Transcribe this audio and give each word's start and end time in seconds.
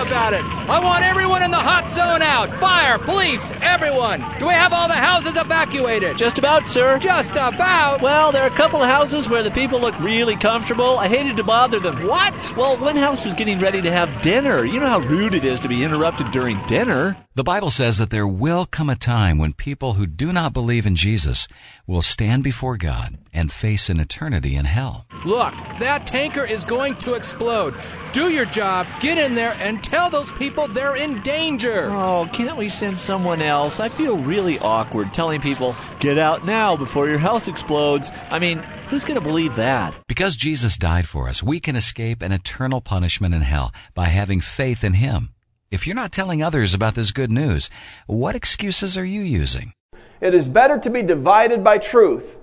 about 0.00 0.32
it. 0.34 0.44
I 0.68 0.80
want 0.80 1.04
everyone 1.04 1.42
in 1.42 1.50
the 1.50 1.56
hot 1.56 1.90
zone 1.90 2.22
out. 2.22 2.56
Fire, 2.56 2.98
police, 2.98 3.52
everyone. 3.60 4.20
Do 4.38 4.48
we 4.48 4.54
have 4.54 4.72
all 4.72 4.88
the 4.88 4.94
houses 4.94 5.36
evacuated? 5.36 6.16
Just 6.16 6.38
about, 6.38 6.68
sir. 6.68 6.98
Just 6.98 7.32
about? 7.32 8.00
Well, 8.00 8.32
there 8.32 8.42
are 8.42 8.48
a 8.48 8.56
couple 8.56 8.82
of 8.82 8.88
houses 8.88 9.28
where 9.28 9.42
the 9.42 9.50
people 9.50 9.80
look 9.80 9.98
really 10.00 10.36
comfortable. 10.36 10.98
I 10.98 11.08
hated 11.08 11.36
to 11.36 11.44
bother 11.44 11.78
them. 11.80 12.06
What? 12.06 12.56
Well, 12.56 12.76
one 12.78 12.96
house 12.96 13.24
was 13.24 13.34
getting 13.34 13.60
ready 13.60 13.82
to 13.82 13.90
have 13.90 14.22
dinner. 14.22 14.64
You 14.64 14.80
know 14.80 14.88
how 14.88 15.00
rude 15.00 15.34
it 15.34 15.44
is 15.44 15.60
to 15.60 15.68
be 15.68 15.84
interrupted 15.84 16.30
during 16.32 16.58
dinner. 16.66 17.16
The 17.36 17.44
Bible 17.44 17.70
says 17.70 17.98
that 17.98 18.10
there 18.10 18.26
will 18.26 18.66
come 18.66 18.90
a 18.90 18.96
time 18.96 19.38
when 19.38 19.52
people 19.52 19.92
who 19.92 20.04
do 20.04 20.32
not 20.32 20.52
believe 20.52 20.84
in 20.84 20.96
Jesus 20.96 21.46
will 21.86 22.02
stand 22.02 22.42
before 22.42 22.76
God 22.76 23.18
and 23.32 23.52
face 23.52 23.88
an 23.88 24.00
eternity 24.00 24.56
in 24.56 24.64
hell. 24.64 25.06
Look, 25.24 25.54
that 25.78 26.08
tanker 26.08 26.44
is 26.44 26.64
going 26.64 26.96
to 26.96 27.14
explode. 27.14 27.76
Do 28.12 28.30
your 28.30 28.46
job, 28.46 28.88
get 28.98 29.16
in 29.16 29.36
there, 29.36 29.56
and 29.60 29.82
tell 29.82 30.10
those 30.10 30.32
people 30.32 30.66
they're 30.66 30.96
in 30.96 31.22
danger. 31.22 31.88
Oh, 31.92 32.28
can't 32.32 32.56
we 32.56 32.68
send 32.68 32.98
someone 32.98 33.42
else? 33.42 33.78
I 33.78 33.90
feel 33.90 34.18
really 34.18 34.58
awkward 34.58 35.14
telling 35.14 35.40
people, 35.40 35.76
get 36.00 36.18
out 36.18 36.44
now 36.44 36.76
before 36.76 37.08
your 37.08 37.18
house 37.20 37.46
explodes. 37.46 38.10
I 38.28 38.40
mean, 38.40 38.58
who's 38.88 39.04
going 39.04 39.20
to 39.20 39.24
believe 39.24 39.54
that? 39.54 39.94
Because 40.08 40.34
Jesus 40.34 40.76
died 40.76 41.06
for 41.06 41.28
us, 41.28 41.44
we 41.44 41.60
can 41.60 41.76
escape 41.76 42.22
an 42.22 42.32
eternal 42.32 42.80
punishment 42.80 43.36
in 43.36 43.42
hell 43.42 43.72
by 43.94 44.06
having 44.06 44.40
faith 44.40 44.82
in 44.82 44.94
Him. 44.94 45.32
If 45.70 45.86
you're 45.86 45.94
not 45.94 46.10
telling 46.10 46.42
others 46.42 46.74
about 46.74 46.96
this 46.96 47.12
good 47.12 47.30
news, 47.30 47.70
what 48.08 48.34
excuses 48.34 48.98
are 48.98 49.04
you 49.04 49.20
using? 49.20 49.72
It 50.20 50.34
is 50.34 50.48
better 50.48 50.76
to 50.78 50.90
be 50.90 51.02
divided 51.02 51.62
by 51.62 51.78
truth 51.78 52.38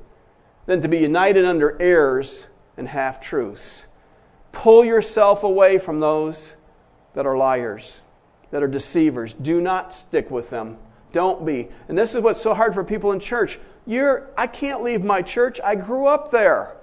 than 0.65 0.81
to 0.81 0.87
be 0.87 0.99
united 0.99 1.43
under 1.43 1.75
errors 1.81 2.47
and 2.77 2.87
half 2.87 3.19
truths. 3.19 3.85
Pull 4.53 4.85
yourself 4.85 5.43
away 5.43 5.77
from 5.77 5.99
those 5.99 6.55
that 7.15 7.25
are 7.25 7.35
liars, 7.35 7.99
that 8.51 8.63
are 8.63 8.67
deceivers. 8.67 9.33
Do 9.33 9.59
not 9.59 9.93
stick 9.93 10.31
with 10.31 10.49
them. 10.49 10.77
Don't 11.11 11.45
be. 11.45 11.67
And 11.89 11.97
this 11.97 12.15
is 12.15 12.21
what's 12.21 12.41
so 12.41 12.53
hard 12.53 12.73
for 12.73 12.85
people 12.85 13.11
in 13.11 13.19
church. 13.19 13.59
You're, 13.85 14.29
I 14.37 14.47
can't 14.47 14.83
leave 14.83 15.03
my 15.03 15.21
church. 15.21 15.59
I 15.61 15.75
grew 15.75 16.07
up 16.07 16.31
there. 16.31 16.76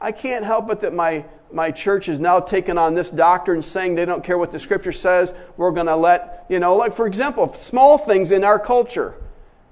I 0.00 0.12
can't 0.12 0.44
help 0.44 0.70
it 0.70 0.80
that 0.80 0.94
my, 0.94 1.24
my 1.52 1.70
church 1.70 2.08
is 2.08 2.20
now 2.20 2.40
taking 2.40 2.78
on 2.78 2.94
this 2.94 3.10
doctrine 3.10 3.62
saying 3.62 3.94
they 3.94 4.04
don't 4.04 4.22
care 4.22 4.38
what 4.38 4.52
the 4.52 4.58
scripture 4.58 4.92
says. 4.92 5.34
We're 5.56 5.72
going 5.72 5.86
to 5.86 5.96
let, 5.96 6.46
you 6.48 6.60
know, 6.60 6.76
like 6.76 6.94
for 6.94 7.06
example, 7.06 7.52
small 7.54 7.98
things 7.98 8.30
in 8.30 8.44
our 8.44 8.58
culture. 8.58 9.16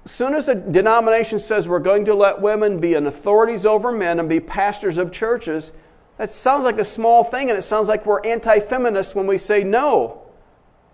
As 0.03 0.11
soon 0.11 0.33
as 0.35 0.47
a 0.47 0.55
denomination 0.55 1.39
says 1.39 1.67
we're 1.67 1.79
going 1.79 2.05
to 2.05 2.13
let 2.13 2.41
women 2.41 2.79
be 2.79 2.93
an 2.93 3.07
authorities 3.07 3.65
over 3.65 3.91
men 3.91 4.19
and 4.19 4.29
be 4.29 4.39
pastors 4.39 4.97
of 4.97 5.11
churches, 5.11 5.71
that 6.17 6.33
sounds 6.33 6.65
like 6.65 6.79
a 6.79 6.85
small 6.85 7.23
thing 7.23 7.49
and 7.49 7.57
it 7.57 7.63
sounds 7.63 7.87
like 7.87 8.05
we're 8.05 8.25
anti 8.25 8.59
feminists 8.59 9.15
when 9.15 9.27
we 9.27 9.37
say 9.37 9.63
no. 9.63 10.21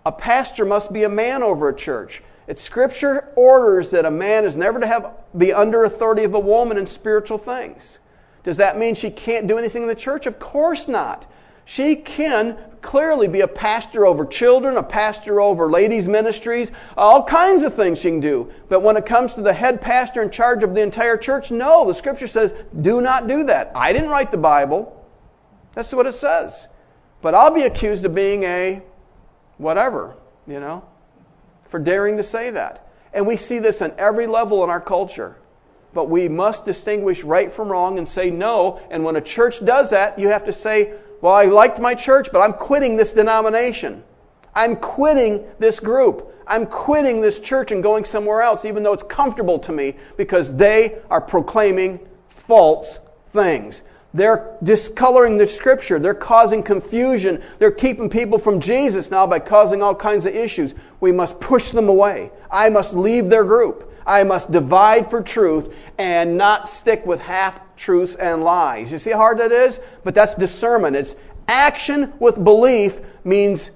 A 0.06 0.12
pastor 0.12 0.64
must 0.64 0.92
be 0.92 1.02
a 1.02 1.08
man 1.08 1.42
over 1.42 1.68
a 1.68 1.74
church. 1.74 2.22
It's 2.46 2.60
scripture 2.60 3.32
orders 3.36 3.90
that 3.92 4.04
a 4.04 4.10
man 4.10 4.44
is 4.44 4.56
never 4.56 4.78
to 4.78 4.86
have 4.86 5.12
be 5.36 5.52
under 5.52 5.84
authority 5.84 6.24
of 6.24 6.34
a 6.34 6.40
woman 6.40 6.76
in 6.76 6.86
spiritual 6.86 7.38
things. 7.38 7.98
Does 8.44 8.58
that 8.58 8.78
mean 8.78 8.94
she 8.94 9.10
can't 9.10 9.48
do 9.48 9.58
anything 9.58 9.82
in 9.82 9.88
the 9.88 9.94
church? 9.94 10.26
Of 10.26 10.38
course 10.38 10.86
not. 10.86 11.26
She 11.64 11.96
can 11.96 12.58
clearly 12.82 13.26
be 13.26 13.40
a 13.40 13.48
pastor 13.48 14.04
over 14.04 14.26
children, 14.26 14.76
a 14.76 14.82
pastor 14.82 15.40
over 15.40 15.70
ladies' 15.70 16.06
ministries, 16.06 16.70
all 16.94 17.22
kinds 17.24 17.62
of 17.62 17.72
things 17.72 17.98
she 17.98 18.10
can 18.10 18.20
do. 18.20 18.52
But 18.68 18.82
when 18.82 18.98
it 18.98 19.06
comes 19.06 19.34
to 19.34 19.40
the 19.40 19.54
head 19.54 19.80
pastor 19.80 20.22
in 20.22 20.30
charge 20.30 20.62
of 20.62 20.74
the 20.74 20.82
entire 20.82 21.16
church, 21.16 21.50
no, 21.50 21.86
the 21.86 21.94
scripture 21.94 22.26
says, 22.26 22.52
do 22.82 23.00
not 23.00 23.26
do 23.26 23.44
that. 23.44 23.72
I 23.74 23.94
didn't 23.94 24.10
write 24.10 24.30
the 24.30 24.36
Bible. 24.36 25.02
That's 25.74 25.94
what 25.94 26.06
it 26.06 26.12
says. 26.12 26.68
But 27.22 27.34
I'll 27.34 27.50
be 27.50 27.62
accused 27.62 28.04
of 28.04 28.14
being 28.14 28.42
a 28.42 28.82
whatever, 29.56 30.16
you 30.46 30.60
know, 30.60 30.84
for 31.70 31.78
daring 31.78 32.18
to 32.18 32.22
say 32.22 32.50
that. 32.50 32.92
And 33.14 33.26
we 33.26 33.38
see 33.38 33.58
this 33.58 33.80
on 33.80 33.94
every 33.96 34.26
level 34.26 34.62
in 34.62 34.68
our 34.68 34.80
culture 34.80 35.38
but 35.94 36.10
we 36.10 36.28
must 36.28 36.66
distinguish 36.66 37.22
right 37.22 37.50
from 37.50 37.68
wrong 37.68 37.98
and 37.98 38.06
say 38.06 38.30
no. 38.30 38.80
And 38.90 39.04
when 39.04 39.16
a 39.16 39.20
church 39.20 39.64
does 39.64 39.90
that, 39.90 40.18
you 40.18 40.28
have 40.28 40.44
to 40.44 40.52
say, 40.52 40.94
Well, 41.20 41.32
I 41.32 41.44
liked 41.44 41.78
my 41.78 41.94
church, 41.94 42.28
but 42.32 42.40
I'm 42.40 42.52
quitting 42.52 42.96
this 42.96 43.12
denomination. 43.12 44.02
I'm 44.54 44.76
quitting 44.76 45.44
this 45.58 45.80
group. 45.80 46.32
I'm 46.46 46.66
quitting 46.66 47.20
this 47.20 47.38
church 47.38 47.72
and 47.72 47.82
going 47.82 48.04
somewhere 48.04 48.42
else, 48.42 48.64
even 48.64 48.82
though 48.82 48.92
it's 48.92 49.02
comfortable 49.02 49.58
to 49.60 49.72
me, 49.72 49.94
because 50.16 50.56
they 50.56 50.98
are 51.10 51.20
proclaiming 51.20 52.00
false 52.28 52.98
things. 53.30 53.82
They're 54.12 54.56
discoloring 54.62 55.38
the 55.38 55.48
scripture. 55.48 55.98
They're 55.98 56.14
causing 56.14 56.62
confusion. 56.62 57.42
They're 57.58 57.72
keeping 57.72 58.08
people 58.08 58.38
from 58.38 58.60
Jesus 58.60 59.10
now 59.10 59.26
by 59.26 59.40
causing 59.40 59.82
all 59.82 59.94
kinds 59.94 60.24
of 60.24 60.36
issues. 60.36 60.74
We 61.00 61.10
must 61.10 61.40
push 61.40 61.72
them 61.72 61.88
away. 61.88 62.30
I 62.48 62.68
must 62.68 62.94
leave 62.94 63.28
their 63.28 63.42
group. 63.42 63.92
I 64.06 64.24
must 64.24 64.50
divide 64.50 65.08
for 65.08 65.22
truth 65.22 65.74
and 65.98 66.36
not 66.36 66.68
stick 66.68 67.06
with 67.06 67.20
half 67.20 67.60
truths 67.76 68.14
and 68.14 68.42
lies. 68.42 68.92
You 68.92 68.98
see 68.98 69.10
how 69.10 69.18
hard 69.18 69.38
that 69.38 69.52
is? 69.52 69.80
But 70.02 70.14
that's 70.14 70.34
discernment. 70.34 70.96
It's 70.96 71.14
action 71.48 72.12
with 72.18 72.42
belief 72.42 73.00
means 73.24 73.70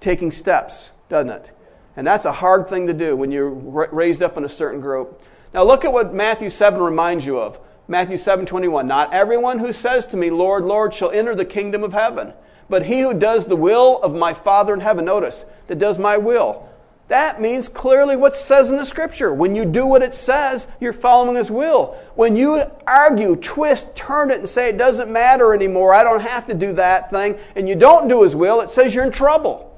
taking 0.00 0.30
steps, 0.30 0.92
doesn't 1.08 1.30
it? 1.30 1.50
And 1.96 2.06
that's 2.06 2.24
a 2.24 2.32
hard 2.32 2.68
thing 2.68 2.86
to 2.86 2.94
do 2.94 3.16
when 3.16 3.30
you're 3.30 3.50
raised 3.50 4.22
up 4.22 4.36
in 4.36 4.44
a 4.44 4.48
certain 4.48 4.80
group. 4.80 5.22
Now 5.52 5.64
look 5.64 5.84
at 5.84 5.92
what 5.92 6.14
Matthew 6.14 6.50
7 6.50 6.80
reminds 6.80 7.26
you 7.26 7.38
of. 7.38 7.58
Matthew 7.88 8.18
7 8.18 8.46
21. 8.46 8.86
Not 8.86 9.12
everyone 9.12 9.58
who 9.58 9.72
says 9.72 10.06
to 10.06 10.16
me, 10.16 10.30
Lord, 10.30 10.64
Lord, 10.64 10.94
shall 10.94 11.10
enter 11.10 11.34
the 11.34 11.44
kingdom 11.44 11.82
of 11.82 11.92
heaven, 11.92 12.34
but 12.68 12.86
he 12.86 13.00
who 13.00 13.12
does 13.12 13.46
the 13.46 13.56
will 13.56 14.00
of 14.00 14.14
my 14.14 14.32
Father 14.32 14.72
in 14.72 14.80
heaven. 14.80 15.04
Notice, 15.04 15.44
that 15.66 15.80
does 15.80 15.98
my 15.98 16.16
will. 16.16 16.69
That 17.10 17.40
means 17.40 17.68
clearly 17.68 18.14
what 18.14 18.36
says 18.36 18.70
in 18.70 18.76
the 18.76 18.84
scripture. 18.84 19.34
When 19.34 19.56
you 19.56 19.64
do 19.64 19.84
what 19.84 20.00
it 20.00 20.14
says, 20.14 20.68
you're 20.78 20.92
following 20.92 21.34
his 21.34 21.50
will. 21.50 21.98
When 22.14 22.36
you 22.36 22.62
argue, 22.86 23.34
twist, 23.34 23.96
turn 23.96 24.30
it, 24.30 24.38
and 24.38 24.48
say 24.48 24.68
it 24.68 24.78
doesn't 24.78 25.10
matter 25.10 25.52
anymore, 25.52 25.92
I 25.92 26.04
don't 26.04 26.20
have 26.20 26.46
to 26.46 26.54
do 26.54 26.72
that 26.74 27.10
thing, 27.10 27.36
and 27.56 27.68
you 27.68 27.74
don't 27.74 28.06
do 28.06 28.22
his 28.22 28.36
will, 28.36 28.60
it 28.60 28.70
says 28.70 28.94
you're 28.94 29.04
in 29.04 29.10
trouble. 29.10 29.69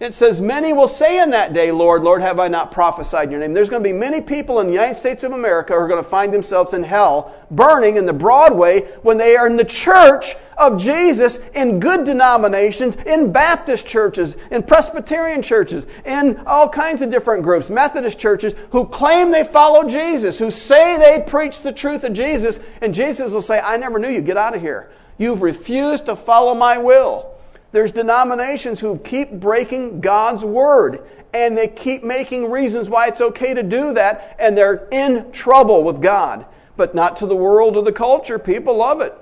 It 0.00 0.14
says, 0.14 0.40
Many 0.40 0.72
will 0.72 0.86
say 0.86 1.20
in 1.20 1.30
that 1.30 1.52
day, 1.52 1.72
Lord, 1.72 2.04
Lord, 2.04 2.22
have 2.22 2.38
I 2.38 2.46
not 2.46 2.70
prophesied 2.70 3.24
in 3.24 3.30
your 3.32 3.40
name? 3.40 3.52
There's 3.52 3.68
going 3.68 3.82
to 3.82 3.88
be 3.88 3.92
many 3.92 4.20
people 4.20 4.60
in 4.60 4.68
the 4.68 4.72
United 4.72 4.94
States 4.94 5.24
of 5.24 5.32
America 5.32 5.72
who 5.72 5.78
are 5.80 5.88
going 5.88 6.02
to 6.02 6.08
find 6.08 6.32
themselves 6.32 6.72
in 6.72 6.84
hell, 6.84 7.34
burning 7.50 7.96
in 7.96 8.06
the 8.06 8.12
Broadway 8.12 8.82
when 9.02 9.18
they 9.18 9.34
are 9.34 9.48
in 9.48 9.56
the 9.56 9.64
church 9.64 10.36
of 10.56 10.80
Jesus 10.80 11.38
in 11.52 11.80
good 11.80 12.04
denominations, 12.04 12.94
in 13.06 13.32
Baptist 13.32 13.88
churches, 13.88 14.36
in 14.52 14.62
Presbyterian 14.62 15.42
churches, 15.42 15.84
in 16.04 16.36
all 16.46 16.68
kinds 16.68 17.02
of 17.02 17.10
different 17.10 17.42
groups, 17.42 17.68
Methodist 17.68 18.20
churches, 18.20 18.54
who 18.70 18.86
claim 18.86 19.32
they 19.32 19.42
follow 19.42 19.88
Jesus, 19.88 20.38
who 20.38 20.52
say 20.52 20.96
they 20.96 21.24
preach 21.28 21.62
the 21.62 21.72
truth 21.72 22.04
of 22.04 22.12
Jesus, 22.12 22.60
and 22.80 22.94
Jesus 22.94 23.32
will 23.32 23.42
say, 23.42 23.58
I 23.58 23.76
never 23.76 23.98
knew 23.98 24.10
you. 24.10 24.22
Get 24.22 24.36
out 24.36 24.54
of 24.54 24.60
here. 24.60 24.90
You've 25.16 25.42
refused 25.42 26.06
to 26.06 26.14
follow 26.14 26.54
my 26.54 26.78
will. 26.78 27.34
There's 27.72 27.92
denominations 27.92 28.80
who 28.80 28.98
keep 28.98 29.32
breaking 29.32 30.00
God's 30.00 30.44
word 30.44 31.06
and 31.34 31.56
they 31.56 31.68
keep 31.68 32.02
making 32.02 32.50
reasons 32.50 32.88
why 32.88 33.08
it's 33.08 33.20
okay 33.20 33.52
to 33.52 33.62
do 33.62 33.92
that 33.94 34.36
and 34.38 34.56
they're 34.56 34.88
in 34.90 35.30
trouble 35.32 35.84
with 35.84 36.00
God. 36.00 36.46
But 36.76 36.94
not 36.94 37.16
to 37.18 37.26
the 37.26 37.36
world 37.36 37.76
or 37.76 37.82
the 37.82 37.92
culture. 37.92 38.38
People 38.38 38.76
love 38.76 39.00
it. 39.00 39.14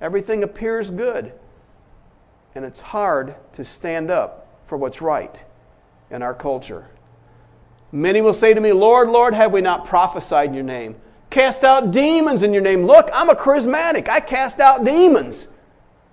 Everything 0.00 0.42
appears 0.42 0.90
good. 0.90 1.32
And 2.54 2.64
it's 2.64 2.80
hard 2.80 3.34
to 3.54 3.64
stand 3.64 4.10
up 4.10 4.48
for 4.66 4.78
what's 4.78 5.02
right 5.02 5.42
in 6.10 6.22
our 6.22 6.34
culture. 6.34 6.88
Many 7.92 8.20
will 8.20 8.34
say 8.34 8.54
to 8.54 8.60
me, 8.60 8.72
Lord, 8.72 9.08
Lord, 9.08 9.34
have 9.34 9.52
we 9.52 9.60
not 9.60 9.84
prophesied 9.84 10.48
in 10.48 10.54
your 10.54 10.64
name? 10.64 10.96
Cast 11.28 11.64
out 11.64 11.90
demons 11.90 12.42
in 12.42 12.52
your 12.52 12.62
name. 12.62 12.86
Look, 12.86 13.10
I'm 13.12 13.28
a 13.28 13.34
charismatic. 13.34 14.08
I 14.08 14.20
cast 14.20 14.60
out 14.60 14.84
demons 14.84 15.48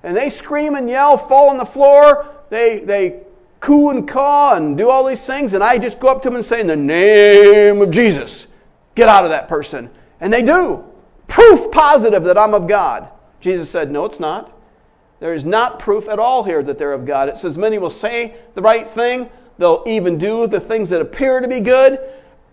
and 0.04 0.16
they 0.16 0.30
scream 0.30 0.76
and 0.76 0.90
yell, 0.90 1.18
fall 1.18 1.50
on 1.50 1.58
the 1.58 1.66
floor, 1.66 2.28
they, 2.50 2.80
they 2.80 3.22
coo 3.60 3.90
and 3.90 4.08
caw 4.08 4.56
and 4.56 4.78
do 4.78 4.90
all 4.90 5.06
these 5.06 5.26
things, 5.26 5.54
and 5.54 5.64
I 5.64 5.78
just 5.78 6.00
go 6.00 6.08
up 6.08 6.22
to 6.24 6.30
them 6.30 6.36
and 6.36 6.46
say, 6.46 6.62
In 6.62 6.68
the 6.68 6.76
name 6.76 7.82
of 7.82 7.92
Jesus, 7.92 8.48
get 8.96 9.10
out 9.10 9.24
of 9.24 9.30
that 9.32 9.48
person. 9.48 9.90
And 10.20 10.32
they 10.32 10.42
do. 10.42 10.84
Proof 11.28 11.72
positive 11.72 12.24
that 12.24 12.38
I'm 12.38 12.54
of 12.54 12.68
God. 12.68 13.10
Jesus 13.40 13.70
said, 13.70 13.92
No, 13.92 14.06
it's 14.06 14.20
not. 14.20 14.54
There 15.20 15.34
is 15.34 15.46
not 15.46 15.80
proof 15.80 16.08
at 16.08 16.20
all 16.20 16.44
here 16.44 16.62
that 16.64 16.78
they're 16.78 16.94
of 16.94 17.06
God. 17.06 17.30
It 17.30 17.38
says, 17.38 17.58
Many 17.58 17.78
will 17.78 17.90
say 17.90 18.36
the 18.54 18.62
right 18.62 18.90
thing, 18.90 19.30
they'll 19.58 19.84
even 19.88 20.18
do 20.18 20.48
the 20.48 20.60
things 20.60 20.90
that 20.90 21.02
appear 21.02 21.40
to 21.40 21.48
be 21.48 21.60
good, 21.60 22.00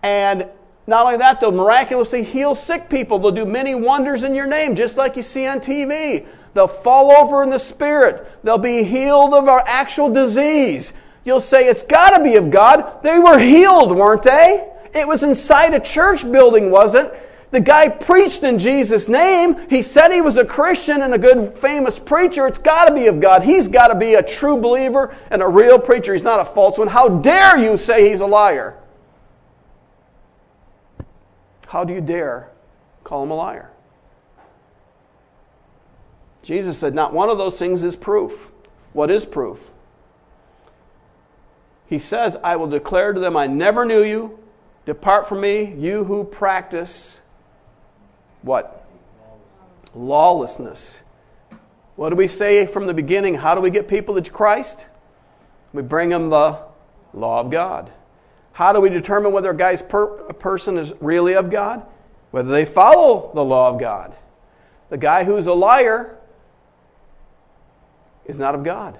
and 0.03 0.47
not 0.87 1.05
only 1.05 1.17
that, 1.17 1.39
they'll 1.39 1.51
miraculously 1.51 2.23
heal 2.23 2.53
sick 2.53 2.89
people. 2.89 3.17
They'll 3.17 3.31
do 3.31 3.45
many 3.45 3.73
wonders 3.73 4.23
in 4.23 4.35
your 4.35 4.45
name, 4.45 4.75
just 4.75 4.97
like 4.97 5.15
you 5.15 5.23
see 5.23 5.47
on 5.47 5.59
TV. 5.59 6.27
They'll 6.55 6.69
fall 6.69 7.11
over 7.11 7.43
in 7.43 7.49
the 7.49 7.59
spirit. 7.59 8.25
They'll 8.41 8.57
be 8.57 8.83
healed 8.85 9.33
of 9.33 9.49
our 9.49 9.61
actual 9.67 10.09
disease. 10.09 10.93
You'll 11.25 11.41
say, 11.41 11.65
It's 11.65 11.83
got 11.83 12.17
to 12.17 12.23
be 12.23 12.37
of 12.37 12.49
God. 12.49 13.03
They 13.03 13.19
were 13.19 13.37
healed, 13.37 13.95
weren't 13.95 14.23
they? 14.23 14.71
It 14.93 15.05
was 15.05 15.21
inside 15.21 15.73
a 15.73 15.81
church 15.81 16.23
building, 16.31 16.71
wasn't 16.71 17.11
The 17.51 17.59
guy 17.59 17.89
preached 17.89 18.43
in 18.43 18.57
Jesus' 18.57 19.09
name. 19.09 19.69
He 19.69 19.81
said 19.81 20.13
he 20.13 20.21
was 20.21 20.37
a 20.37 20.45
Christian 20.45 21.01
and 21.01 21.13
a 21.13 21.17
good, 21.17 21.53
famous 21.53 21.99
preacher. 21.99 22.47
It's 22.47 22.57
got 22.57 22.85
to 22.85 22.95
be 22.95 23.07
of 23.07 23.19
God. 23.19 23.43
He's 23.43 23.67
got 23.67 23.89
to 23.89 23.95
be 23.95 24.13
a 24.13 24.23
true 24.23 24.55
believer 24.55 25.13
and 25.29 25.41
a 25.41 25.47
real 25.47 25.77
preacher. 25.77 26.13
He's 26.13 26.23
not 26.23 26.39
a 26.39 26.45
false 26.45 26.77
one. 26.77 26.87
How 26.87 27.09
dare 27.09 27.57
you 27.57 27.75
say 27.75 28.09
he's 28.09 28.21
a 28.21 28.25
liar? 28.25 28.77
How 31.67 31.83
do 31.83 31.93
you 31.93 31.99
dare 31.99 32.49
call 33.03 33.23
him 33.23 33.31
a 33.31 33.35
liar? 33.35 33.74
Jesus 36.45 36.77
said, 36.77 36.93
Not 36.93 37.11
one 37.11 37.29
of 37.29 37.39
those 37.39 37.57
things 37.57 37.83
is 37.83 37.95
proof. 37.95 38.51
What 38.93 39.09
is 39.09 39.25
proof? 39.25 39.59
He 41.87 41.97
says, 41.97 42.37
I 42.43 42.55
will 42.55 42.67
declare 42.67 43.13
to 43.13 43.19
them, 43.19 43.35
I 43.35 43.47
never 43.47 43.83
knew 43.83 44.03
you. 44.03 44.39
Depart 44.85 45.27
from 45.27 45.41
me, 45.41 45.73
you 45.75 46.03
who 46.03 46.23
practice 46.23 47.19
what? 48.43 48.85
Lawlessness. 49.95 51.01
What 51.95 52.09
do 52.09 52.15
we 52.15 52.27
say 52.27 52.67
from 52.67 52.85
the 52.85 52.93
beginning? 52.93 53.35
How 53.35 53.55
do 53.55 53.61
we 53.61 53.71
get 53.71 53.87
people 53.87 54.21
to 54.21 54.31
Christ? 54.31 54.85
We 55.73 55.81
bring 55.81 56.09
them 56.09 56.29
the 56.29 56.59
law 57.13 57.39
of 57.39 57.49
God. 57.49 57.91
How 58.53 58.71
do 58.71 58.79
we 58.79 58.89
determine 58.89 59.31
whether 59.31 59.49
a 59.49 59.57
guy's 59.57 59.81
per- 59.81 60.27
a 60.27 60.33
person 60.33 60.77
is 60.77 60.93
really 61.01 61.33
of 61.33 61.49
God? 61.49 61.85
Whether 62.29 62.51
they 62.51 62.65
follow 62.65 63.31
the 63.33 63.43
law 63.43 63.69
of 63.69 63.79
God. 63.79 64.15
The 64.89 64.97
guy 64.97 65.23
who's 65.23 65.47
a 65.47 65.53
liar 65.53 66.14
is 68.25 68.37
not 68.37 68.55
of 68.55 68.63
God. 68.63 68.97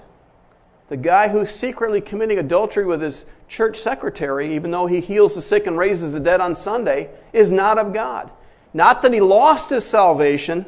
The 0.88 0.96
guy 0.96 1.28
who's 1.28 1.50
secretly 1.50 2.00
committing 2.00 2.38
adultery 2.38 2.84
with 2.84 3.02
his 3.02 3.24
church 3.48 3.78
secretary, 3.78 4.54
even 4.54 4.70
though 4.70 4.86
he 4.86 5.00
heals 5.00 5.34
the 5.34 5.42
sick 5.42 5.66
and 5.66 5.76
raises 5.76 6.12
the 6.12 6.20
dead 6.20 6.40
on 6.40 6.54
Sunday, 6.54 7.10
is 7.32 7.50
not 7.50 7.78
of 7.78 7.92
God. 7.92 8.30
Not 8.72 9.02
that 9.02 9.12
he 9.12 9.20
lost 9.20 9.70
his 9.70 9.84
salvation. 9.84 10.66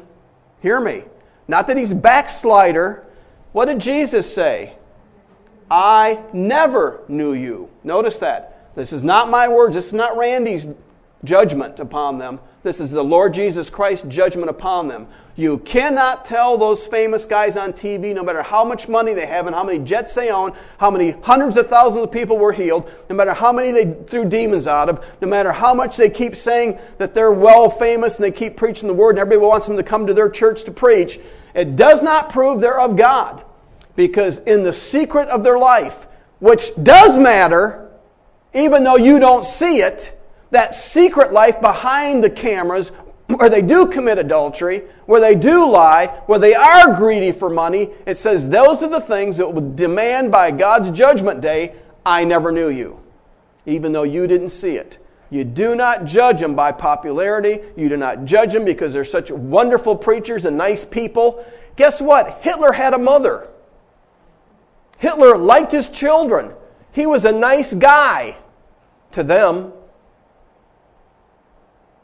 Hear 0.61 0.81
me. 0.81 1.03
Not 1.47 1.67
that 1.67 1.77
he's 1.77 1.93
backslider. 1.93 3.05
What 3.53 3.65
did 3.65 3.79
Jesus 3.79 4.33
say? 4.33 4.75
I 5.71 6.21
never 6.33 7.01
knew 7.07 7.33
you. 7.33 7.69
Notice 7.83 8.19
that. 8.19 8.75
This 8.75 8.91
is 8.91 9.03
not 9.03 9.29
my 9.29 9.47
words. 9.47 9.75
This 9.75 9.87
is 9.87 9.93
not 9.93 10.17
Randy's 10.17 10.67
judgment 11.23 11.79
upon 11.79 12.17
them. 12.17 12.39
This 12.63 12.79
is 12.79 12.91
the 12.91 13.03
Lord 13.03 13.33
Jesus 13.33 13.69
Christ's 13.69 14.07
judgment 14.07 14.49
upon 14.49 14.87
them. 14.87 15.07
You 15.35 15.59
cannot 15.59 16.25
tell 16.25 16.57
those 16.57 16.85
famous 16.85 17.25
guys 17.25 17.55
on 17.55 17.71
TV, 17.71 18.13
no 18.13 18.23
matter 18.23 18.41
how 18.41 18.65
much 18.65 18.89
money 18.89 19.13
they 19.13 19.25
have 19.25 19.47
and 19.47 19.55
how 19.55 19.63
many 19.63 19.79
jets 19.79 20.13
they 20.13 20.29
own, 20.29 20.53
how 20.77 20.91
many 20.91 21.11
hundreds 21.11 21.55
of 21.55 21.69
thousands 21.69 22.03
of 22.03 22.11
people 22.11 22.37
were 22.37 22.51
healed, 22.51 22.91
no 23.09 23.15
matter 23.15 23.33
how 23.33 23.53
many 23.53 23.71
they 23.71 23.93
threw 24.07 24.25
demons 24.25 24.67
out 24.67 24.89
of, 24.89 25.05
no 25.21 25.27
matter 25.29 25.53
how 25.53 25.73
much 25.73 25.95
they 25.95 26.09
keep 26.09 26.35
saying 26.35 26.77
that 26.97 27.13
they're 27.13 27.31
well 27.31 27.69
famous 27.69 28.17
and 28.17 28.25
they 28.25 28.31
keep 28.31 28.57
preaching 28.57 28.87
the 28.87 28.93
word 28.93 29.11
and 29.11 29.19
everybody 29.19 29.45
wants 29.45 29.65
them 29.65 29.77
to 29.77 29.83
come 29.83 30.05
to 30.07 30.13
their 30.13 30.29
church 30.29 30.65
to 30.65 30.71
preach, 30.71 31.19
it 31.53 31.77
does 31.77 32.03
not 32.03 32.29
prove 32.29 32.59
they're 32.59 32.79
of 32.79 32.97
God. 32.97 33.45
Because 33.95 34.39
in 34.39 34.63
the 34.63 34.73
secret 34.73 35.29
of 35.29 35.43
their 35.43 35.57
life, 35.57 36.05
which 36.39 36.71
does 36.81 37.17
matter, 37.17 37.89
even 38.53 38.83
though 38.83 38.97
you 38.97 39.19
don't 39.19 39.45
see 39.45 39.79
it, 39.79 40.18
that 40.51 40.75
secret 40.75 41.31
life 41.31 41.61
behind 41.61 42.23
the 42.23 42.29
cameras 42.29 42.91
where 43.27 43.49
they 43.49 43.61
do 43.61 43.85
commit 43.85 44.17
adultery, 44.17 44.83
where 45.05 45.21
they 45.21 45.35
do 45.35 45.69
lie, 45.69 46.07
where 46.25 46.39
they 46.39 46.55
are 46.55 46.95
greedy 46.95 47.31
for 47.31 47.49
money, 47.49 47.89
it 48.07 48.17
says 48.17 48.49
those 48.49 48.81
are 48.81 48.89
the 48.89 49.01
things 49.01 49.37
that 49.37 49.53
will 49.53 49.75
demand 49.75 50.31
by 50.31 50.49
God's 50.49 50.89
judgment 50.89 51.39
day, 51.39 51.75
I 52.05 52.25
never 52.25 52.51
knew 52.51 52.69
you, 52.69 52.99
even 53.67 53.91
though 53.91 54.03
you 54.03 54.25
didn't 54.25 54.49
see 54.49 54.77
it. 54.77 54.97
You 55.29 55.43
do 55.43 55.75
not 55.75 56.05
judge 56.05 56.39
them 56.39 56.55
by 56.55 56.71
popularity. 56.71 57.59
You 57.77 57.87
do 57.87 57.97
not 57.97 58.25
judge 58.25 58.53
them 58.53 58.65
because 58.65 58.93
they're 58.93 59.05
such 59.05 59.29
wonderful 59.29 59.95
preachers 59.95 60.45
and 60.45 60.57
nice 60.57 60.83
people. 60.83 61.45
Guess 61.75 62.01
what? 62.01 62.39
Hitler 62.41 62.71
had 62.71 62.95
a 62.95 62.97
mother. 62.97 63.47
Hitler 64.97 65.37
liked 65.37 65.71
his 65.71 65.87
children. 65.89 66.53
He 66.91 67.05
was 67.05 67.25
a 67.25 67.31
nice 67.31 67.75
guy 67.75 68.37
to 69.11 69.23
them 69.23 69.71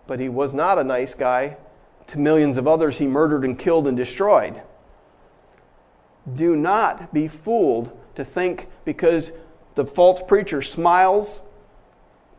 but 0.08 0.20
he 0.20 0.30
was 0.30 0.54
not 0.54 0.78
a 0.78 0.84
nice 0.84 1.14
guy 1.14 1.58
to 2.08 2.20
millions 2.20 2.58
of 2.58 2.68
others 2.68 2.98
he 2.98 3.08
murdered 3.08 3.44
and 3.44 3.58
killed 3.58 3.88
and 3.88 3.98
destroyed. 3.98 4.62
Do 6.34 6.56
not 6.56 7.14
be 7.14 7.28
fooled 7.28 7.98
to 8.16 8.26
think 8.26 8.68
because 8.84 9.32
the 9.76 9.86
false 9.86 10.22
preacher 10.28 10.62
smiles, 10.62 11.42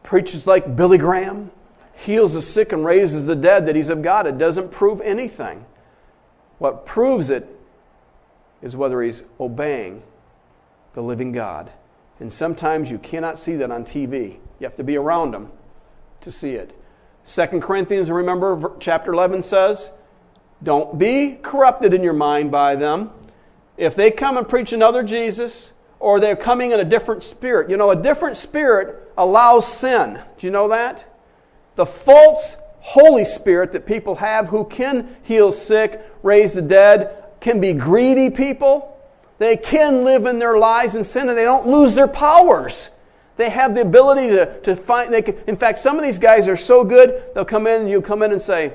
preaches 0.02 0.46
like 0.46 0.76
Billy 0.76 0.98
Graham, 0.98 1.50
heals 1.94 2.34
the 2.34 2.42
sick 2.42 2.72
and 2.72 2.84
raises 2.84 3.26
the 3.26 3.36
dead 3.36 3.66
that 3.66 3.76
he's 3.76 3.88
of 3.88 4.02
God. 4.02 4.26
It 4.26 4.38
doesn't 4.38 4.70
prove 4.70 5.00
anything. 5.00 5.64
What 6.58 6.86
proves 6.86 7.30
it 7.30 7.48
is 8.62 8.76
whether 8.76 9.02
he's 9.02 9.22
obeying 9.38 10.02
the 10.94 11.02
living 11.02 11.32
God. 11.32 11.70
And 12.18 12.32
sometimes 12.32 12.90
you 12.90 12.98
cannot 12.98 13.38
see 13.38 13.56
that 13.56 13.70
on 13.70 13.84
TV. 13.84 14.38
You 14.58 14.64
have 14.64 14.76
to 14.76 14.84
be 14.84 14.96
around 14.96 15.34
him 15.34 15.50
to 16.22 16.32
see 16.32 16.52
it. 16.52 16.74
Second 17.26 17.60
Corinthians, 17.60 18.08
remember, 18.08 18.72
chapter 18.78 19.12
11 19.12 19.42
says, 19.42 19.90
Don't 20.62 20.96
be 20.96 21.38
corrupted 21.42 21.92
in 21.92 22.04
your 22.04 22.12
mind 22.12 22.52
by 22.52 22.76
them. 22.76 23.10
If 23.76 23.96
they 23.96 24.12
come 24.12 24.36
and 24.36 24.48
preach 24.48 24.72
another 24.72 25.02
Jesus, 25.02 25.72
or 25.98 26.20
they're 26.20 26.36
coming 26.36 26.70
in 26.70 26.78
a 26.78 26.84
different 26.84 27.24
spirit, 27.24 27.68
you 27.68 27.76
know, 27.76 27.90
a 27.90 28.00
different 28.00 28.36
spirit 28.36 29.12
allows 29.18 29.66
sin. 29.66 30.20
Do 30.38 30.46
you 30.46 30.52
know 30.52 30.68
that? 30.68 31.04
The 31.74 31.84
false 31.84 32.58
Holy 32.78 33.24
Spirit 33.24 33.72
that 33.72 33.86
people 33.86 34.14
have 34.14 34.46
who 34.48 34.64
can 34.64 35.16
heal 35.24 35.50
sick, 35.50 36.00
raise 36.22 36.52
the 36.52 36.62
dead, 36.62 37.24
can 37.40 37.60
be 37.60 37.72
greedy 37.72 38.30
people. 38.30 38.96
They 39.38 39.56
can 39.56 40.04
live 40.04 40.26
in 40.26 40.38
their 40.38 40.58
lies 40.58 40.94
and 40.94 41.04
sin 41.04 41.28
and 41.28 41.36
they 41.36 41.42
don't 41.42 41.66
lose 41.66 41.94
their 41.94 42.08
powers. 42.08 42.90
They 43.36 43.50
have 43.50 43.74
the 43.74 43.82
ability 43.82 44.28
to, 44.28 44.60
to 44.62 44.76
find, 44.76 45.12
they 45.12 45.22
can, 45.22 45.36
in 45.46 45.56
fact, 45.56 45.78
some 45.78 45.98
of 45.98 46.04
these 46.04 46.18
guys 46.18 46.48
are 46.48 46.56
so 46.56 46.84
good, 46.84 47.22
they'll 47.34 47.44
come 47.44 47.66
in 47.66 47.82
and 47.82 47.90
you 47.90 48.00
come 48.00 48.22
in 48.22 48.32
and 48.32 48.40
say, 48.40 48.74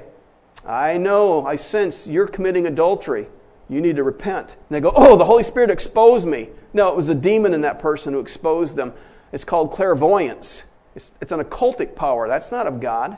I 0.66 0.98
know, 0.98 1.46
I 1.46 1.56
sense 1.56 2.06
you're 2.06 2.28
committing 2.28 2.68
adultery. 2.68 3.28
You 3.70 3.82
need 3.82 3.96
to 3.96 4.04
repent. 4.04 4.58
And 4.70 4.76
they 4.76 4.82
go, 4.82 4.92
Oh, 4.96 5.16
the 5.16 5.26
Holy 5.26 5.44
Spirit 5.44 5.72
exposed 5.72 6.28
me. 6.28 6.50
No, 6.74 6.90
it 6.90 6.96
was 6.96 7.10
a 7.10 7.16
demon 7.16 7.54
in 7.54 7.62
that 7.62 7.80
person 7.80 8.14
who 8.14 8.20
exposed 8.20 8.76
them. 8.76 8.94
It's 9.32 9.44
called 9.44 9.72
clairvoyance. 9.72 10.66
It's, 10.94 11.14
it's 11.22 11.32
an 11.32 11.40
occultic 11.40 11.96
power. 11.96 12.28
That's 12.28 12.52
not 12.52 12.68
of 12.68 12.82
God. 12.82 13.18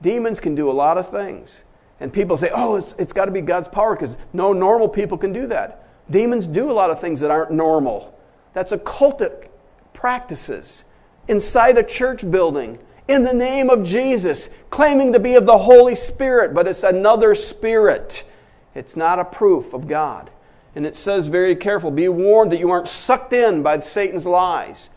Demons 0.00 0.40
can 0.40 0.54
do 0.54 0.70
a 0.70 0.72
lot 0.72 0.98
of 0.98 1.10
things. 1.10 1.64
And 2.00 2.12
people 2.12 2.36
say, 2.36 2.50
oh, 2.54 2.76
it's, 2.76 2.94
it's 2.98 3.12
got 3.12 3.26
to 3.26 3.30
be 3.30 3.40
God's 3.40 3.68
power 3.68 3.94
because 3.94 4.16
no 4.32 4.52
normal 4.52 4.88
people 4.88 5.16
can 5.16 5.32
do 5.32 5.46
that. 5.48 5.86
Demons 6.10 6.46
do 6.46 6.70
a 6.70 6.72
lot 6.72 6.90
of 6.90 7.00
things 7.00 7.20
that 7.20 7.30
aren't 7.30 7.52
normal. 7.52 8.18
That's 8.52 8.72
occultic 8.72 9.48
practices 10.04 10.84
inside 11.28 11.78
a 11.78 11.82
church 11.82 12.30
building 12.30 12.78
in 13.08 13.24
the 13.24 13.32
name 13.32 13.70
of 13.70 13.82
Jesus, 13.82 14.50
claiming 14.68 15.14
to 15.14 15.18
be 15.18 15.34
of 15.34 15.46
the 15.46 15.56
Holy 15.56 15.94
Spirit, 15.94 16.52
but 16.52 16.68
it's 16.68 16.82
another 16.82 17.34
spirit. 17.34 18.22
It's 18.74 18.96
not 18.96 19.18
a 19.18 19.24
proof 19.24 19.72
of 19.72 19.88
God. 19.88 20.28
And 20.74 20.84
it 20.84 20.94
says 20.94 21.28
very 21.28 21.56
careful 21.56 21.90
be 21.90 22.06
warned 22.08 22.52
that 22.52 22.58
you 22.58 22.70
aren't 22.70 22.88
sucked 22.88 23.32
in 23.32 23.62
by 23.62 23.78
Satan's 23.78 24.26
lies. 24.26 24.90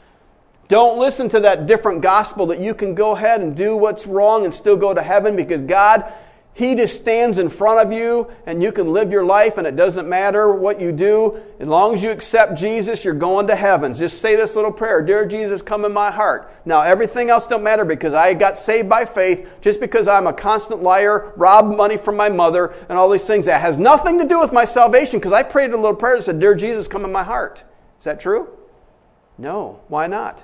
Don't 0.68 1.00
listen 1.00 1.30
to 1.30 1.40
that 1.40 1.68
different 1.68 2.02
gospel 2.02 2.46
that 2.48 2.60
you 2.60 2.74
can 2.74 2.94
go 2.94 3.16
ahead 3.16 3.40
and 3.40 3.56
do 3.56 3.78
what's 3.78 4.06
wrong 4.06 4.44
and 4.44 4.54
still 4.54 4.76
go 4.76 4.94
to 4.94 5.02
heaven 5.02 5.38
because 5.38 5.62
God 5.62 6.04
he 6.58 6.74
just 6.74 6.98
stands 6.98 7.38
in 7.38 7.50
front 7.50 7.86
of 7.86 7.94
you 7.94 8.32
and 8.48 8.64
you 8.64 8.72
can 8.72 8.92
live 8.92 9.12
your 9.12 9.24
life 9.24 9.60
and 9.60 9.68
it 9.68 9.76
doesn't 9.76 10.10
matter 10.10 10.52
what 10.52 10.82
you 10.82 10.92
do. 10.92 11.40
As 11.60 11.68
long 11.68 11.94
as 11.94 12.02
you 12.02 12.10
accept 12.10 12.56
Jesus, 12.56 13.06
you're 13.06 13.14
going 13.14 13.46
to 13.46 13.56
heaven. 13.56 13.94
Just 13.94 14.20
say 14.20 14.36
this 14.36 14.56
little 14.56 14.72
prayer 14.72 15.04
Dear 15.04 15.28
Jesus, 15.28 15.62
come 15.62 15.86
in 15.86 15.94
my 15.94 16.10
heart. 16.10 16.52
Now, 16.66 16.82
everything 16.82 17.30
else 17.30 17.46
don't 17.46 17.62
matter 17.62 17.86
because 17.86 18.16
I 18.16 18.34
got 18.34 18.58
saved 18.58 18.90
by 18.90 19.06
faith 19.06 19.48
just 19.62 19.80
because 19.80 20.08
I'm 20.08 20.26
a 20.26 20.34
constant 20.34 20.82
liar, 20.82 21.32
rob 21.36 21.78
money 21.78 21.96
from 21.96 22.18
my 22.18 22.28
mother, 22.28 22.74
and 22.90 22.98
all 22.98 23.08
these 23.08 23.28
things. 23.28 23.46
That 23.46 23.62
has 23.62 23.78
nothing 23.78 24.18
to 24.18 24.28
do 24.28 24.40
with 24.40 24.52
my 24.52 24.66
salvation 24.66 25.20
because 25.20 25.34
I 25.34 25.44
prayed 25.44 25.74
a 25.74 25.78
little 25.78 25.96
prayer 25.96 26.16
that 26.16 26.24
said, 26.24 26.40
Dear 26.40 26.56
Jesus, 26.56 26.88
come 26.88 27.06
in 27.06 27.12
my 27.12 27.24
heart. 27.24 27.64
Is 28.00 28.06
that 28.06 28.20
true? 28.20 28.50
No. 29.38 29.82
Why 29.90 30.08
not? 30.08 30.44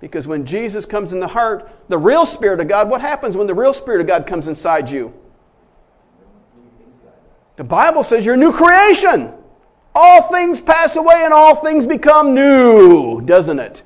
Because 0.00 0.26
when 0.26 0.46
Jesus 0.46 0.86
comes 0.86 1.12
in 1.12 1.20
the 1.20 1.28
heart, 1.28 1.70
the 1.88 1.98
real 1.98 2.24
Spirit 2.24 2.60
of 2.60 2.68
God, 2.68 2.88
what 2.88 3.02
happens 3.02 3.36
when 3.36 3.46
the 3.46 3.54
real 3.54 3.74
Spirit 3.74 4.00
of 4.00 4.06
God 4.06 4.26
comes 4.26 4.48
inside 4.48 4.88
you? 4.88 5.12
The 7.56 7.64
Bible 7.64 8.02
says 8.02 8.24
you're 8.24 8.34
a 8.34 8.38
new 8.38 8.52
creation. 8.52 9.32
All 9.94 10.22
things 10.22 10.60
pass 10.60 10.96
away 10.96 11.22
and 11.24 11.34
all 11.34 11.54
things 11.54 11.86
become 11.86 12.34
new, 12.34 13.20
doesn't 13.20 13.58
it? 13.58 13.82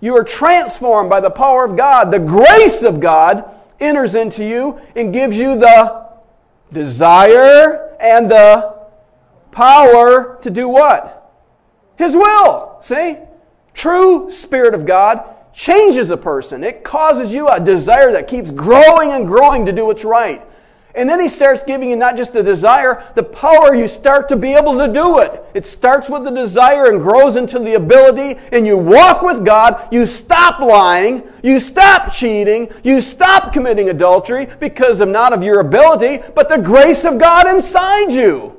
You 0.00 0.16
are 0.16 0.24
transformed 0.24 1.08
by 1.08 1.20
the 1.20 1.30
power 1.30 1.64
of 1.64 1.76
God. 1.76 2.10
The 2.10 2.18
grace 2.18 2.82
of 2.82 3.00
God 3.00 3.48
enters 3.80 4.14
into 4.14 4.44
you 4.44 4.80
and 4.94 5.12
gives 5.12 5.38
you 5.38 5.56
the 5.56 6.06
desire 6.72 7.96
and 8.00 8.30
the 8.30 8.76
power 9.52 10.38
to 10.42 10.50
do 10.50 10.68
what? 10.68 11.32
His 11.96 12.14
will. 12.14 12.76
See? 12.80 13.18
True 13.72 14.30
Spirit 14.30 14.74
of 14.74 14.84
God 14.84 15.24
changes 15.52 16.10
a 16.10 16.16
person. 16.16 16.64
It 16.64 16.84
causes 16.84 17.32
you 17.32 17.48
a 17.48 17.60
desire 17.60 18.12
that 18.12 18.28
keeps 18.28 18.50
growing 18.50 19.12
and 19.12 19.26
growing 19.26 19.64
to 19.66 19.72
do 19.72 19.86
what's 19.86 20.04
right. 20.04 20.42
And 20.96 21.08
then 21.10 21.20
he 21.20 21.28
starts 21.28 21.62
giving 21.62 21.90
you 21.90 21.96
not 21.96 22.16
just 22.16 22.32
the 22.32 22.42
desire, 22.42 23.04
the 23.14 23.22
power, 23.22 23.74
you 23.74 23.86
start 23.86 24.30
to 24.30 24.36
be 24.36 24.54
able 24.54 24.78
to 24.78 24.90
do 24.90 25.18
it. 25.18 25.44
It 25.52 25.66
starts 25.66 26.08
with 26.08 26.24
the 26.24 26.30
desire 26.30 26.90
and 26.90 27.02
grows 27.02 27.36
into 27.36 27.58
the 27.58 27.74
ability, 27.74 28.40
and 28.50 28.66
you 28.66 28.78
walk 28.78 29.20
with 29.20 29.44
God. 29.44 29.92
You 29.92 30.06
stop 30.06 30.58
lying. 30.58 31.22
You 31.42 31.60
stop 31.60 32.10
cheating. 32.10 32.72
You 32.82 33.02
stop 33.02 33.52
committing 33.52 33.90
adultery 33.90 34.48
because 34.58 35.00
of 35.00 35.10
not 35.10 35.34
of 35.34 35.42
your 35.42 35.60
ability, 35.60 36.24
but 36.34 36.48
the 36.48 36.58
grace 36.58 37.04
of 37.04 37.18
God 37.18 37.46
inside 37.46 38.10
you. 38.10 38.58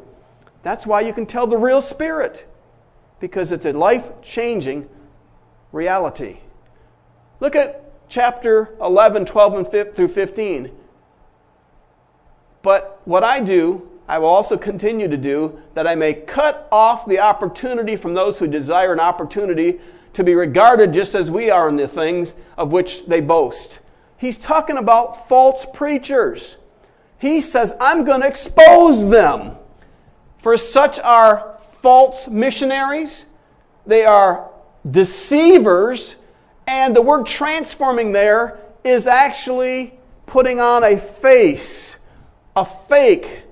That's 0.62 0.86
why 0.86 1.02
you 1.02 1.14
can 1.14 1.26
tell 1.26 1.48
the 1.48 1.58
real 1.58 1.82
spirit, 1.82 2.48
because 3.20 3.52
it's 3.52 3.66
a 3.66 3.74
life 3.74 4.22
changing 4.22 4.88
reality. 5.72 6.42
Look 7.40 7.56
at 7.56 7.84
chapter 8.10 8.76
11, 8.80 9.26
12, 9.26 9.54
and 9.56 9.96
through 9.96 10.10
15. 10.10 10.72
But 12.68 13.00
what 13.06 13.24
I 13.24 13.40
do, 13.40 13.88
I 14.10 14.20
will 14.20 14.28
also 14.28 14.58
continue 14.58 15.08
to 15.08 15.16
do, 15.16 15.58
that 15.74 15.88
I 15.88 15.96
may 15.96 16.14
cut 16.14 16.68
off 16.70 17.06
the 17.06 17.18
opportunity 17.18 17.96
from 17.96 18.14
those 18.14 18.40
who 18.40 18.46
desire 18.46 18.92
an 18.92 19.00
opportunity 19.00 19.80
to 20.12 20.22
be 20.22 20.36
regarded 20.36 20.92
just 20.92 21.16
as 21.16 21.32
we 21.32 21.50
are 21.50 21.70
in 21.70 21.78
the 21.78 21.88
things 21.88 22.36
of 22.58 22.74
which 22.74 23.06
they 23.06 23.22
boast. 23.22 23.80
He's 24.18 24.36
talking 24.36 24.76
about 24.76 25.30
false 25.30 25.66
preachers. 25.74 26.58
He 27.18 27.40
says, 27.40 27.72
I'm 27.80 28.04
going 28.04 28.20
to 28.20 28.28
expose 28.28 29.08
them. 29.08 29.56
For 30.40 30.58
such 30.58 31.00
are 31.00 31.60
false 31.82 32.28
missionaries, 32.28 33.28
they 33.86 34.04
are 34.04 34.52
deceivers, 34.92 36.18
and 36.68 36.94
the 36.94 37.02
word 37.02 37.28
transforming 37.28 38.12
there 38.12 38.60
is 38.84 39.08
actually 39.08 39.98
putting 40.26 40.60
on 40.60 40.84
a 40.84 40.98
face 40.98 41.94
a 42.58 42.66
fake 42.66 43.44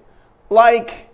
like 0.49 1.09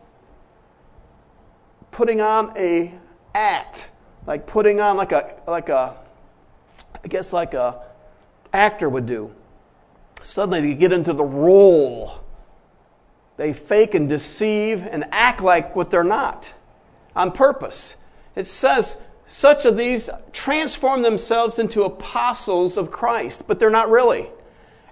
putting 1.91 2.21
on 2.21 2.51
a 2.57 2.93
act 3.35 3.87
like 4.25 4.47
putting 4.47 4.81
on 4.81 4.97
like 4.97 5.11
a 5.11 5.35
like 5.45 5.69
a 5.69 5.95
i 7.03 7.07
guess 7.07 7.31
like 7.31 7.53
a 7.53 7.79
actor 8.53 8.89
would 8.89 9.05
do. 9.05 9.33
Suddenly 10.23 10.61
they 10.61 10.75
get 10.75 10.91
into 10.91 11.13
the 11.13 11.23
role. 11.23 12.23
They 13.37 13.53
fake 13.53 13.95
and 13.95 14.07
deceive 14.07 14.85
and 14.85 15.05
act 15.11 15.41
like 15.41 15.75
what 15.75 15.89
they're 15.89 16.03
not 16.03 16.53
on 17.15 17.31
purpose. 17.31 17.95
It 18.35 18.47
says 18.47 18.97
such 19.27 19.65
of 19.65 19.77
these 19.77 20.09
transform 20.33 21.01
themselves 21.01 21.57
into 21.57 21.83
apostles 21.83 22.75
of 22.75 22.91
christ 22.91 23.47
but 23.47 23.59
they're 23.59 23.69
not 23.69 23.89
really. 23.89 24.27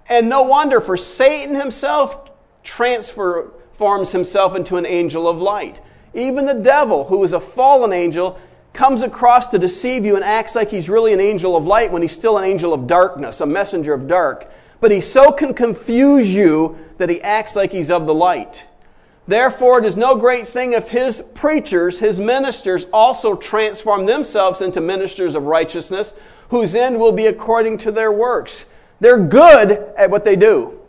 And 0.08 0.28
no 0.28 0.42
wonder 0.42 0.80
for 0.80 0.96
satan 0.96 1.54
himself 1.54 2.29
transforms 2.62 4.12
himself 4.12 4.54
into 4.54 4.76
an 4.76 4.86
angel 4.86 5.26
of 5.28 5.38
light. 5.38 5.80
Even 6.14 6.46
the 6.46 6.54
devil, 6.54 7.04
who 7.04 7.22
is 7.22 7.32
a 7.32 7.40
fallen 7.40 7.92
angel, 7.92 8.38
comes 8.72 9.02
across 9.02 9.46
to 9.48 9.58
deceive 9.58 10.04
you 10.04 10.16
and 10.16 10.24
acts 10.24 10.54
like 10.54 10.70
he's 10.70 10.88
really 10.88 11.12
an 11.12 11.20
angel 11.20 11.56
of 11.56 11.66
light 11.66 11.90
when 11.90 12.02
he's 12.02 12.12
still 12.12 12.38
an 12.38 12.44
angel 12.44 12.72
of 12.72 12.86
darkness, 12.86 13.40
a 13.40 13.46
messenger 13.46 13.92
of 13.92 14.06
dark. 14.06 14.50
But 14.80 14.90
he 14.90 15.00
so 15.00 15.32
can 15.32 15.54
confuse 15.54 16.34
you 16.34 16.78
that 16.98 17.10
he 17.10 17.20
acts 17.20 17.56
like 17.56 17.72
he's 17.72 17.90
of 17.90 18.06
the 18.06 18.14
light. 18.14 18.64
Therefore, 19.28 19.78
it 19.78 19.84
is 19.84 19.96
no 19.96 20.16
great 20.16 20.48
thing 20.48 20.72
if 20.72 20.88
his 20.88 21.22
preachers, 21.34 22.00
his 22.00 22.18
ministers, 22.18 22.86
also 22.92 23.36
transform 23.36 24.06
themselves 24.06 24.60
into 24.60 24.80
ministers 24.80 25.34
of 25.34 25.44
righteousness, 25.44 26.14
whose 26.48 26.74
end 26.74 26.98
will 26.98 27.12
be 27.12 27.26
according 27.26 27.78
to 27.78 27.92
their 27.92 28.10
works. 28.10 28.66
They're 28.98 29.18
good 29.18 29.70
at 29.96 30.10
what 30.10 30.24
they 30.24 30.34
do. 30.36 30.79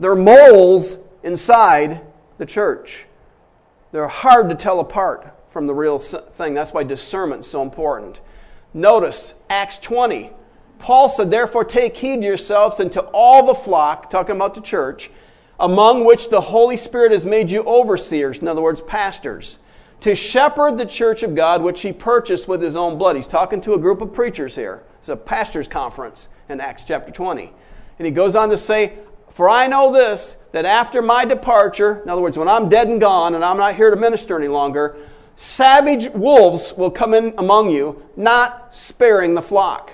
They're 0.00 0.16
moles 0.16 0.98
inside 1.22 2.00
the 2.38 2.46
church. 2.46 3.06
They're 3.92 4.08
hard 4.08 4.48
to 4.48 4.54
tell 4.54 4.80
apart 4.80 5.32
from 5.48 5.66
the 5.66 5.74
real 5.74 5.98
thing. 5.98 6.54
That's 6.54 6.72
why 6.72 6.82
discernment 6.82 7.42
is 7.42 7.50
so 7.50 7.62
important. 7.62 8.18
Notice 8.72 9.34
Acts 9.48 9.78
20. 9.78 10.30
Paul 10.80 11.08
said, 11.08 11.30
Therefore, 11.30 11.64
take 11.64 11.96
heed 11.96 12.24
yourselves 12.24 12.80
and 12.80 12.90
to 12.92 13.02
all 13.12 13.46
the 13.46 13.54
flock, 13.54 14.10
talking 14.10 14.34
about 14.34 14.54
the 14.54 14.60
church, 14.60 15.10
among 15.60 16.04
which 16.04 16.28
the 16.28 16.40
Holy 16.40 16.76
Spirit 16.76 17.12
has 17.12 17.24
made 17.24 17.50
you 17.50 17.62
overseers, 17.62 18.40
in 18.40 18.48
other 18.48 18.60
words, 18.60 18.80
pastors, 18.80 19.58
to 20.00 20.16
shepherd 20.16 20.76
the 20.76 20.84
church 20.84 21.22
of 21.22 21.36
God, 21.36 21.62
which 21.62 21.82
he 21.82 21.92
purchased 21.92 22.48
with 22.48 22.60
his 22.60 22.74
own 22.74 22.98
blood. 22.98 23.16
He's 23.16 23.28
talking 23.28 23.60
to 23.62 23.74
a 23.74 23.78
group 23.78 24.00
of 24.00 24.12
preachers 24.12 24.56
here. 24.56 24.82
It's 24.98 25.08
a 25.08 25.16
pastor's 25.16 25.68
conference 25.68 26.28
in 26.48 26.60
Acts 26.60 26.84
chapter 26.84 27.12
20. 27.12 27.52
And 27.98 28.06
he 28.06 28.12
goes 28.12 28.34
on 28.34 28.50
to 28.50 28.58
say, 28.58 28.98
for 29.34 29.48
I 29.48 29.66
know 29.66 29.92
this, 29.92 30.36
that 30.52 30.64
after 30.64 31.02
my 31.02 31.24
departure, 31.24 32.00
in 32.02 32.08
other 32.08 32.22
words, 32.22 32.38
when 32.38 32.48
I'm 32.48 32.68
dead 32.68 32.86
and 32.86 33.00
gone 33.00 33.34
and 33.34 33.44
I'm 33.44 33.56
not 33.56 33.74
here 33.74 33.90
to 33.90 33.96
minister 33.96 34.38
any 34.38 34.46
longer, 34.46 34.96
savage 35.34 36.08
wolves 36.10 36.72
will 36.72 36.92
come 36.92 37.12
in 37.12 37.34
among 37.36 37.70
you, 37.70 38.02
not 38.16 38.72
sparing 38.72 39.34
the 39.34 39.42
flock. 39.42 39.90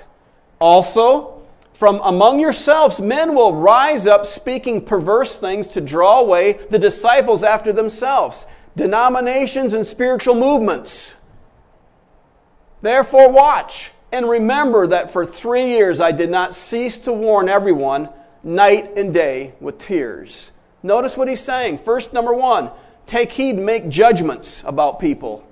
Also, 0.61 1.43
from 1.73 1.99
among 2.05 2.39
yourselves, 2.39 3.01
men 3.01 3.35
will 3.35 3.55
rise 3.55 4.07
up 4.07 4.27
speaking 4.27 4.85
perverse 4.85 5.39
things 5.39 5.67
to 5.69 5.81
draw 5.81 6.21
away 6.21 6.61
the 6.69 6.79
disciples 6.79 7.43
after 7.43 7.73
themselves, 7.73 8.45
denominations 8.77 9.73
and 9.73 9.87
spiritual 9.87 10.35
movements. 10.35 11.15
Therefore, 12.83 13.33
watch 13.33 13.93
and 14.13 14.29
remember 14.29 14.87
that 14.89 15.11
for 15.11 15.25
three 15.25 15.69
years 15.69 15.99
I 15.99 16.13
did 16.13 16.29
not 16.29 16.55
cease 16.55 16.99
to 16.99 17.13
warn 17.15 17.49
everyone 17.49 18.11
night 18.43 18.97
and 18.97 19.13
day 19.13 19.55
with 19.61 19.79
tears. 19.79 20.51
Notice 20.83 21.17
what 21.17 21.29
he's 21.29 21.43
saying. 21.43 21.79
First, 21.79 22.13
number 22.13 22.33
one, 22.33 22.71
take 23.07 23.33
heed 23.33 23.57
and 23.57 23.67
make 23.67 23.89
judgments 23.89 24.63
about 24.67 24.99
people. 24.99 25.47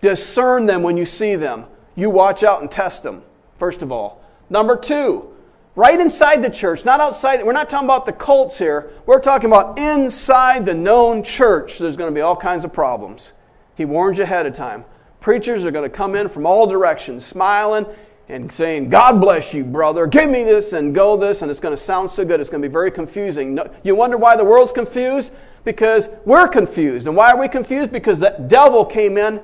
Discern 0.00 0.66
them 0.66 0.82
when 0.82 0.96
you 0.96 1.04
see 1.04 1.36
them. 1.36 1.66
You 1.94 2.10
watch 2.10 2.42
out 2.42 2.60
and 2.60 2.70
test 2.70 3.02
them, 3.02 3.22
first 3.58 3.82
of 3.82 3.90
all. 3.90 4.22
Number 4.50 4.76
two, 4.76 5.28
right 5.74 5.98
inside 5.98 6.42
the 6.42 6.50
church, 6.50 6.84
not 6.84 7.00
outside. 7.00 7.42
We're 7.44 7.52
not 7.52 7.70
talking 7.70 7.86
about 7.86 8.06
the 8.06 8.12
cults 8.12 8.58
here. 8.58 8.90
We're 9.06 9.20
talking 9.20 9.48
about 9.48 9.78
inside 9.78 10.66
the 10.66 10.74
known 10.74 11.22
church. 11.22 11.78
There's 11.78 11.96
going 11.96 12.10
to 12.10 12.14
be 12.14 12.20
all 12.20 12.36
kinds 12.36 12.64
of 12.64 12.72
problems. 12.72 13.32
He 13.74 13.84
warns 13.84 14.18
you 14.18 14.24
ahead 14.24 14.46
of 14.46 14.54
time. 14.54 14.84
Preachers 15.20 15.64
are 15.64 15.70
going 15.70 15.88
to 15.88 15.94
come 15.94 16.14
in 16.14 16.28
from 16.28 16.46
all 16.46 16.66
directions, 16.66 17.24
smiling 17.24 17.86
and 18.28 18.50
saying, 18.50 18.88
God 18.88 19.20
bless 19.20 19.54
you, 19.54 19.64
brother, 19.64 20.06
give 20.06 20.28
me 20.28 20.42
this 20.42 20.72
and 20.72 20.94
go 20.94 21.16
this, 21.16 21.42
and 21.42 21.50
it's 21.50 21.60
going 21.60 21.74
to 21.74 21.80
sound 21.80 22.10
so 22.10 22.24
good. 22.24 22.40
It's 22.40 22.50
going 22.50 22.62
to 22.62 22.68
be 22.68 22.72
very 22.72 22.90
confusing. 22.90 23.58
You 23.84 23.94
wonder 23.94 24.16
why 24.16 24.36
the 24.36 24.44
world's 24.44 24.72
confused? 24.72 25.32
Because 25.64 26.08
we're 26.24 26.48
confused. 26.48 27.06
And 27.06 27.16
why 27.16 27.30
are 27.30 27.40
we 27.40 27.48
confused? 27.48 27.92
Because 27.92 28.18
the 28.18 28.30
devil 28.48 28.84
came 28.84 29.16
in 29.16 29.40